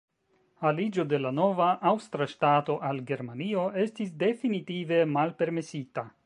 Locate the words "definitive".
4.25-5.03